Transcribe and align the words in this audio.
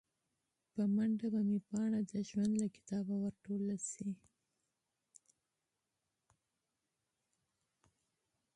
په 0.73 0.81
منډه 0.93 1.27
به 1.33 1.41
مې 1.47 1.59
پاڼه 1.67 2.01
د 2.11 2.13
ژوند 2.29 2.51
له 2.61 2.67
کتابه 2.75 3.15
ور 3.19 3.33
ټوله 3.43 3.77
شي 3.89 4.09